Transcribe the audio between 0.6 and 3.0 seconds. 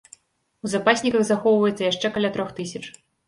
У запасніках захоўваецца яшчэ каля трох тысяч.